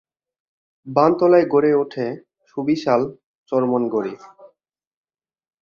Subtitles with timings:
[0.87, 2.05] বানতলায় গড়ে ওঠে
[2.47, 3.01] সুবিশাল
[3.51, 4.13] চর্মনগরী।